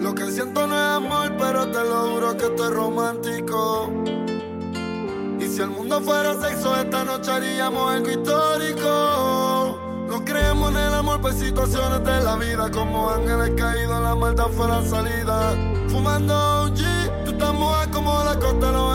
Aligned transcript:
Lo 0.00 0.14
que 0.14 0.30
siento 0.30 0.66
no 0.66 0.74
es 0.76 0.96
amor, 0.96 1.32
pero 1.38 1.66
te 1.70 1.84
lo 1.84 2.12
juro 2.12 2.36
que 2.36 2.46
estoy 2.46 2.72
romántico. 2.72 3.90
Y 5.40 5.46
si 5.46 5.60
el 5.60 5.70
mundo 5.70 6.00
fuera 6.00 6.34
sexo, 6.40 6.76
esta 6.76 7.04
noche 7.04 7.30
haríamos 7.30 7.92
algo 7.92 8.10
histórico. 8.10 9.78
No 10.08 10.24
creemos 10.24 10.70
en 10.70 10.76
el 10.76 10.94
amor 10.94 11.20
por 11.20 11.32
situaciones 11.32 12.04
de 12.04 12.20
la 12.22 12.36
vida, 12.36 12.70
como 12.70 13.10
ángeles 13.10 13.50
caídos, 13.56 14.00
la 14.00 14.14
maldad 14.14 14.46
fue 14.56 14.68
la 14.68 14.82
salida. 14.84 15.54
Fumando 15.88 16.64
un 16.64 16.76
G, 16.76 17.24
tú 17.24 17.32
estás 17.32 17.52
mojada 17.54 17.90
como 17.90 18.24
la 18.24 18.38
costa, 18.38 18.72
no 18.72 18.87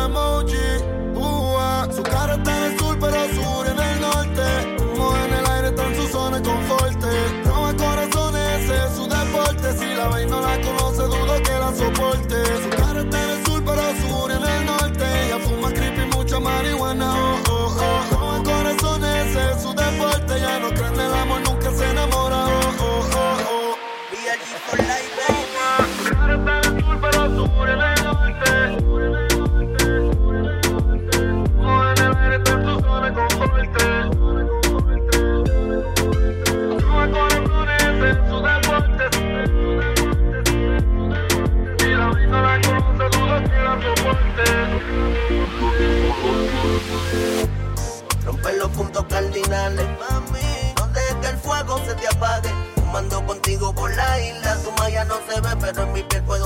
matinales. 49.34 49.87
Mami, 49.99 50.73
no 50.77 50.87
dejes 50.87 51.15
que 51.15 51.27
el 51.27 51.37
fuego 51.37 51.79
se 51.85 51.95
te 51.95 52.07
apague. 52.07 52.49
Fumando 52.76 53.26
contigo 53.26 53.73
por 53.73 53.95
la 53.95 54.20
isla, 54.20 54.57
tu 54.63 54.71
malla 54.73 55.05
no 55.05 55.15
se 55.27 55.41
ve, 55.41 55.49
pero 55.59 55.84
en 55.84 55.93
mi 55.93 56.03
piel 56.03 56.23
puedo 56.23 56.43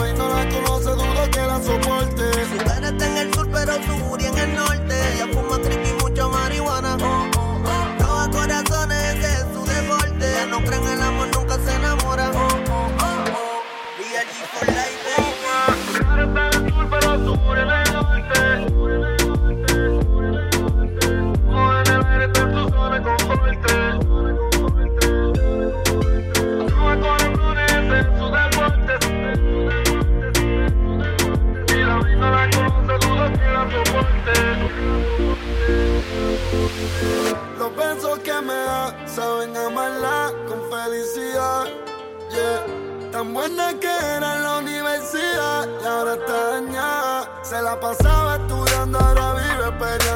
ella 0.00 0.14
no 0.14 0.28
la 0.28 0.48
conoce, 0.48 0.90
dudo 0.90 1.30
que 1.30 1.40
la 1.40 1.62
soporte. 1.62 2.24
Su 2.46 2.64
cara 2.64 2.88
está 2.88 3.06
en 3.06 3.16
el 3.18 3.34
sur, 3.34 3.48
pero 3.52 3.74
su 3.74 3.98
furia 4.04 4.28
en 4.28 4.38
el 4.38 4.56
norte. 4.56 4.71
Tan 43.22 43.34
buena 43.34 43.72
que 43.78 43.86
era 43.86 44.36
en 44.36 44.42
la 44.42 44.58
universidad 44.58 45.68
y 45.80 45.86
ahora 45.86 46.14
está 46.14 46.50
dañada. 46.54 47.30
Se 47.44 47.62
la 47.62 47.78
pasaba 47.78 48.34
estudiando, 48.34 48.98
ahora 48.98 49.34
vive 49.34 49.70
peleando 49.78 50.11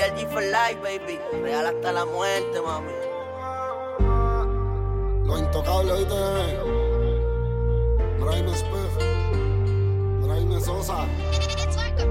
BLG 0.00 0.32
for 0.32 0.40
life, 0.40 0.80
baby. 0.82 1.18
Real 1.42 1.66
hasta 1.66 1.92
la 1.92 2.06
muerte, 2.06 2.58
mami. 2.62 2.92
Lo 5.26 5.38
intocable 5.38 5.92
hoy 5.92 6.04
te 6.06 6.14
Brian 8.18 8.48
Spiff, 8.48 8.96
Brian 10.22 10.60
Sosa. 10.62 11.06
It's 11.32 11.76
like 11.76 12.00
a 12.00 12.06